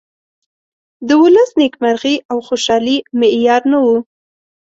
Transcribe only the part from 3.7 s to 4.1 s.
نه ؤ.